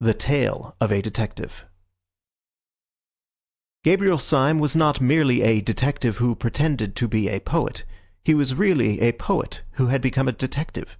[0.00, 1.64] THE TALE OF A DETECTIVE
[3.82, 7.84] Gabriel Syme was not merely a detective who pretended to be a poet;
[8.22, 10.98] he was really a poet who had become a detective.